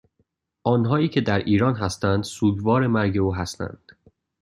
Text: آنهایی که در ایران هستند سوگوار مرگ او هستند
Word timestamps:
آنهایی 0.63 1.09
که 1.09 1.21
در 1.21 1.39
ایران 1.39 1.75
هستند 1.75 2.23
سوگوار 2.23 2.87
مرگ 2.87 3.17
او 3.17 3.35
هستند 3.35 3.91